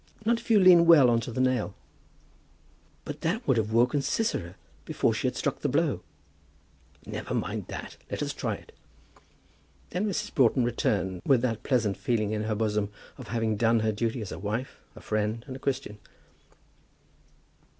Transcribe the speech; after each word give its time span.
"Not 0.25 0.39
if 0.39 0.49
you 0.49 0.59
lean 0.59 0.87
well 0.87 1.11
on 1.11 1.19
to 1.19 1.31
the 1.31 1.39
nail." 1.39 1.75
"But 3.05 3.21
that 3.21 3.47
would 3.47 3.57
have 3.57 3.71
woken 3.71 4.01
Sisera 4.01 4.55
before 4.83 5.13
she 5.13 5.27
had 5.27 5.35
struck 5.35 5.63
a 5.63 5.69
blow." 5.69 6.01
"Never 7.05 7.35
mind 7.35 7.67
that. 7.67 7.97
Let 8.09 8.23
us 8.23 8.33
try 8.33 8.55
it." 8.55 8.71
Then 9.91 10.07
Mrs. 10.07 10.33
Broughton 10.33 10.63
returned, 10.63 11.21
with 11.23 11.43
that 11.43 11.61
pleasant 11.61 11.97
feeling 11.97 12.31
in 12.31 12.45
her 12.45 12.55
bosom 12.55 12.89
of 13.19 13.27
having 13.27 13.57
done 13.57 13.81
her 13.81 13.91
duty 13.91 14.21
as 14.21 14.31
a 14.31 14.39
wife, 14.39 14.79
a 14.95 15.01
friend, 15.01 15.43
and 15.45 15.55
a 15.55 15.59
Christian. 15.59 15.99